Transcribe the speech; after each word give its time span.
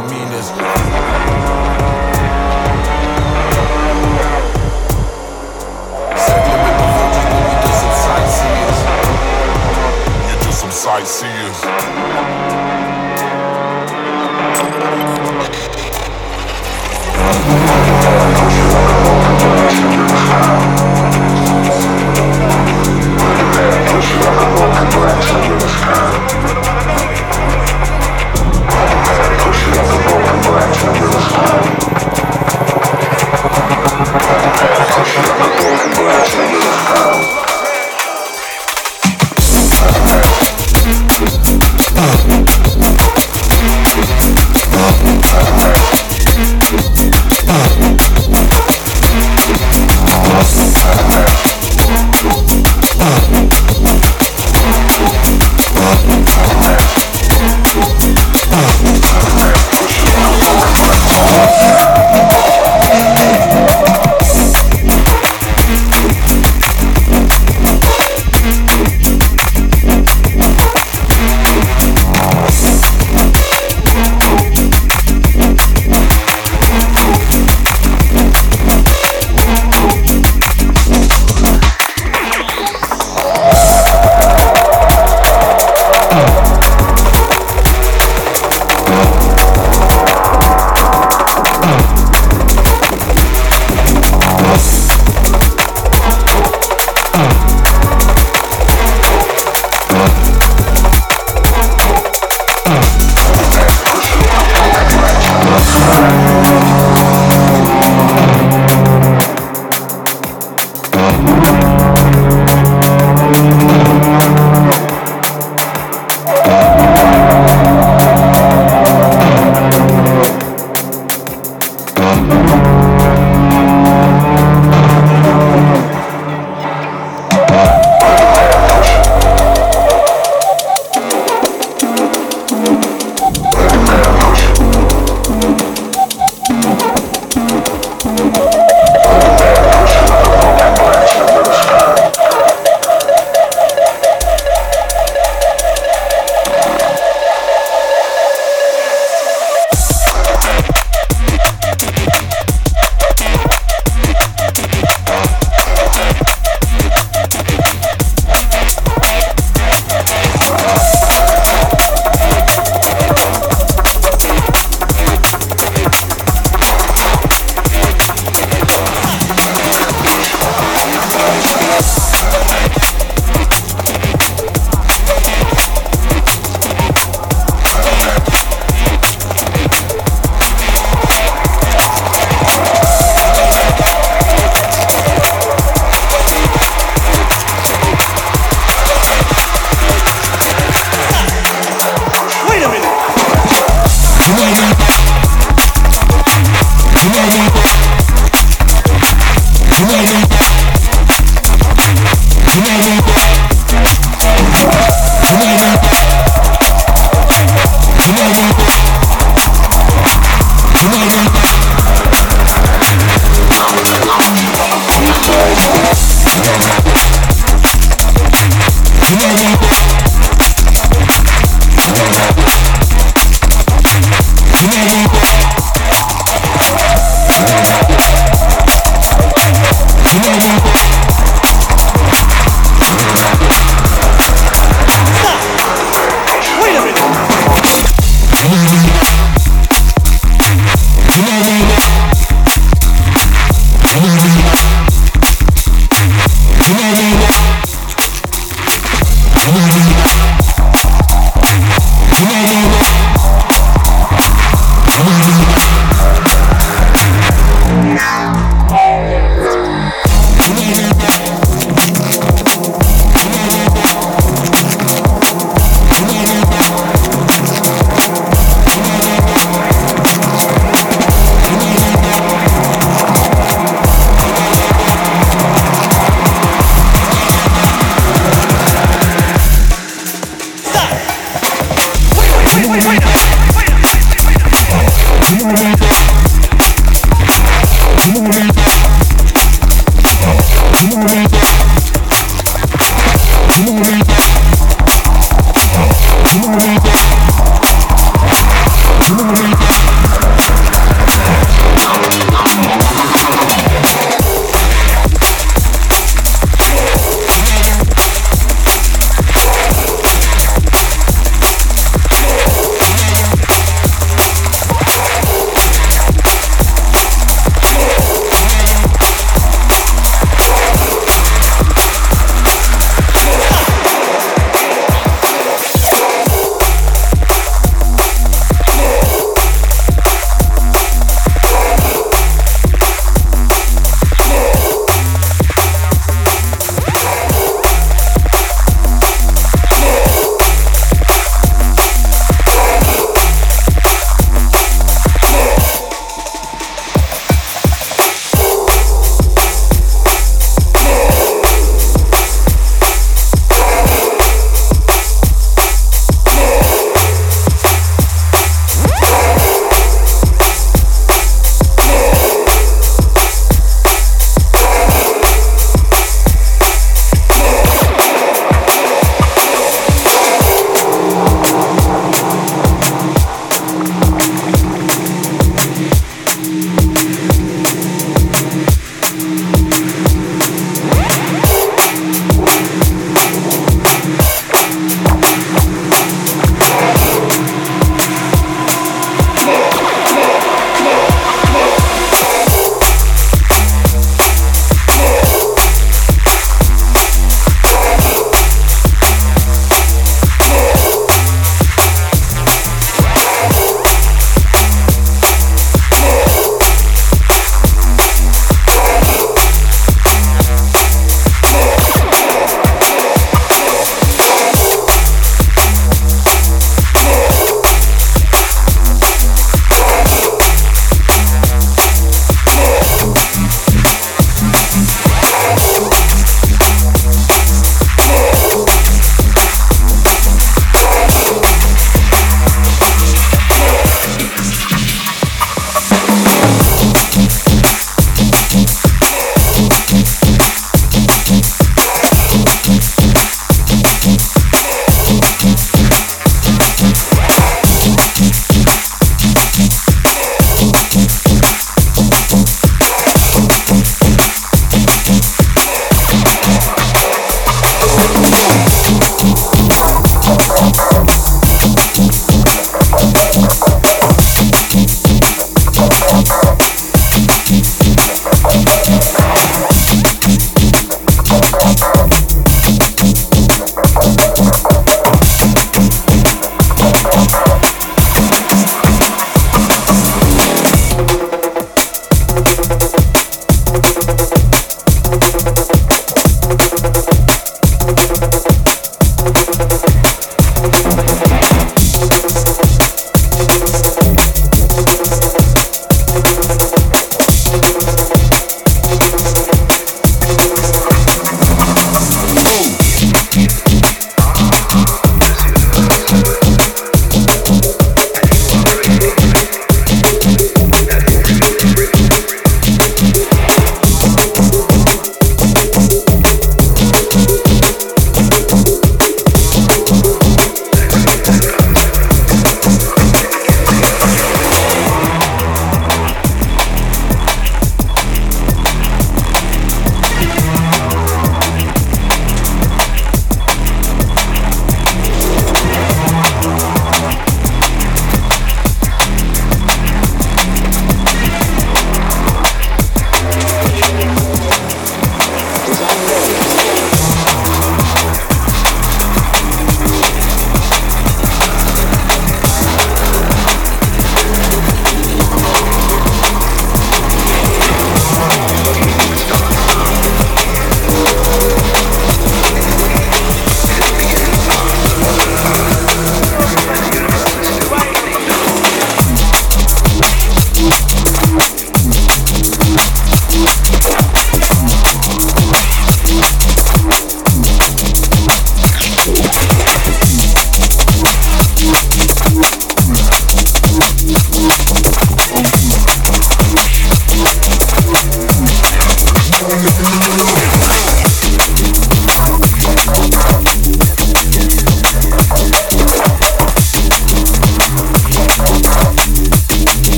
Yeah. 0.00 0.77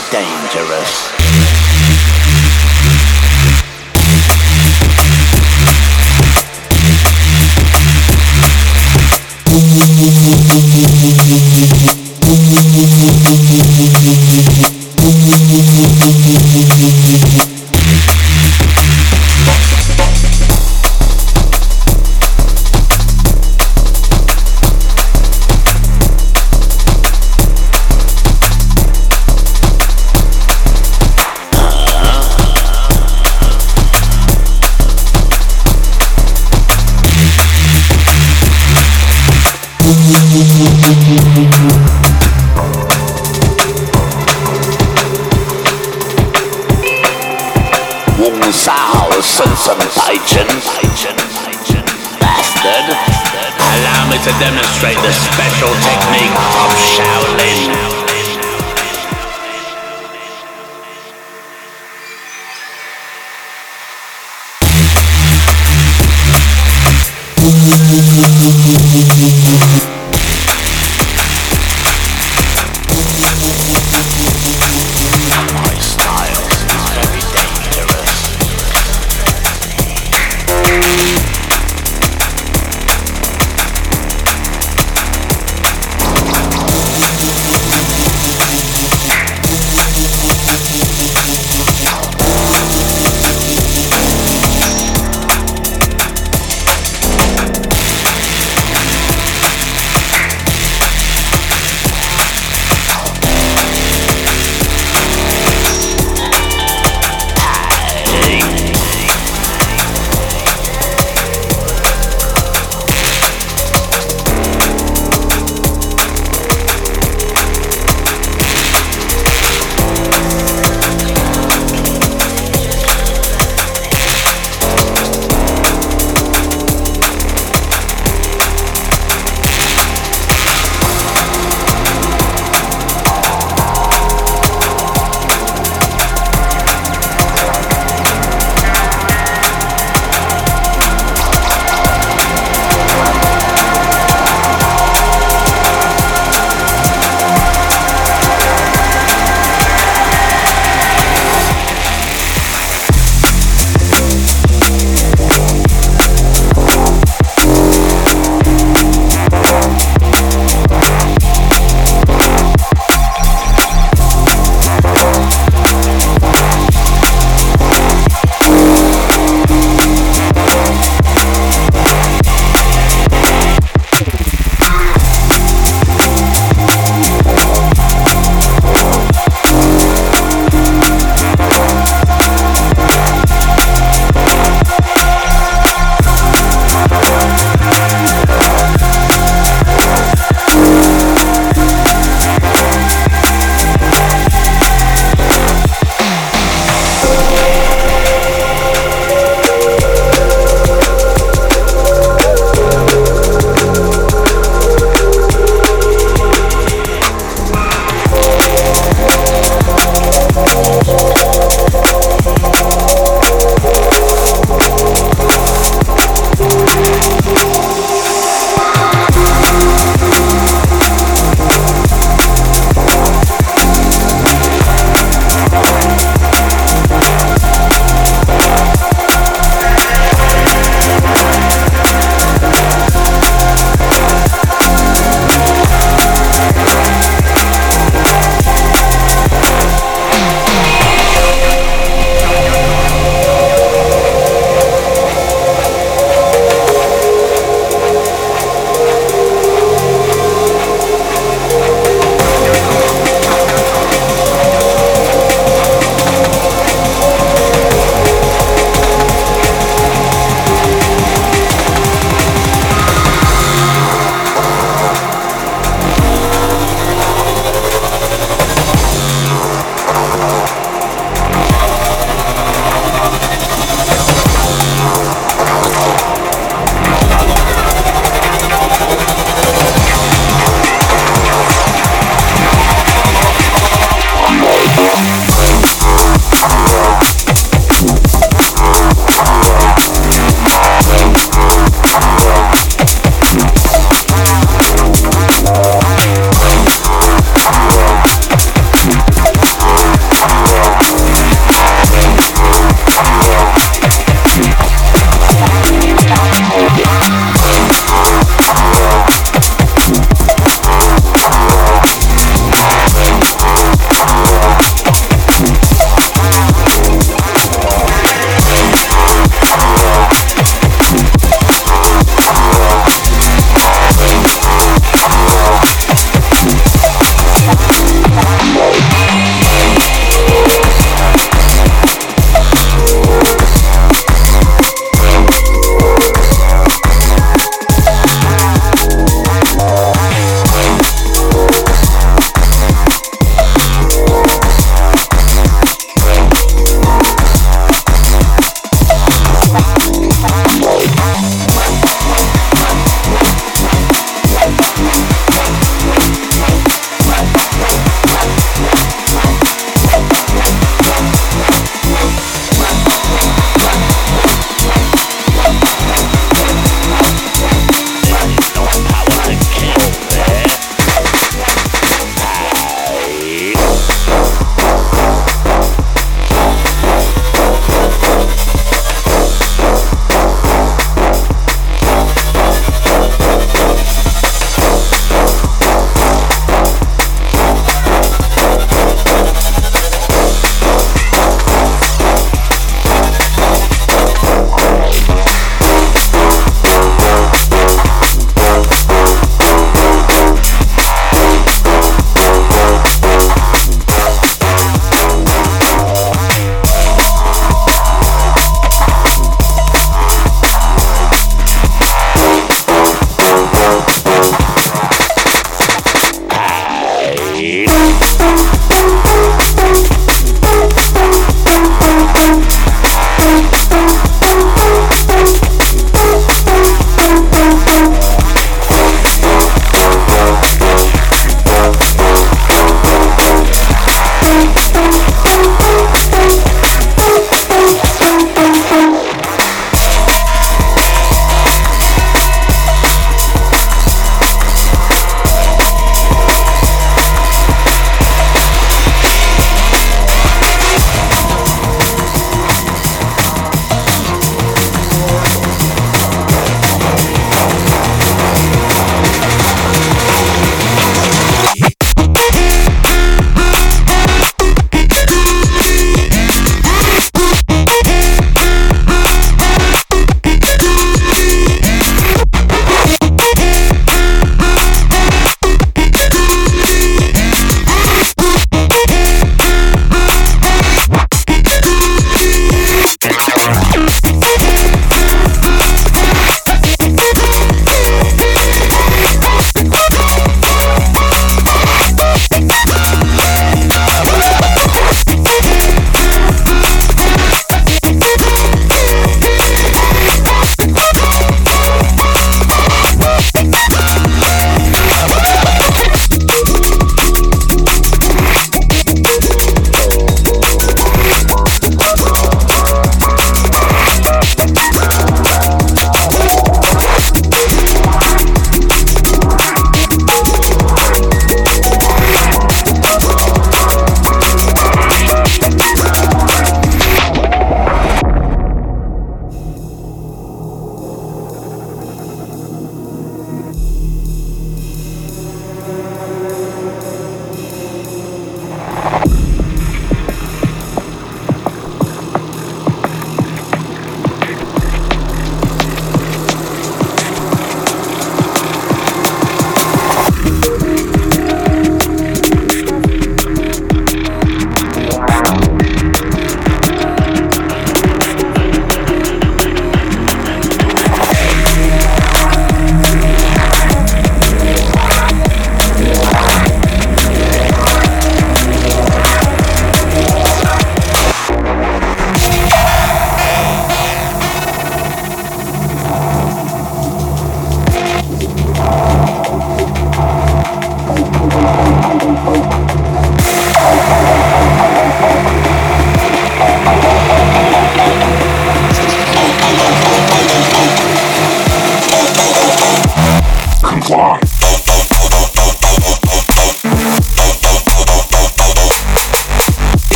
very 0.00 0.10
dangerous. 0.10 1.12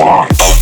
Comply. 0.00 0.59